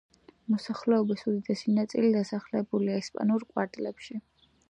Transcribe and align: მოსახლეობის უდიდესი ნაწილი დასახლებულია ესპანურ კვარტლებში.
მოსახლეობის 0.53 1.21
უდიდესი 1.31 1.75
ნაწილი 1.75 2.09
დასახლებულია 2.17 2.97
ესპანურ 3.05 3.47
კვარტლებში. 3.53 4.19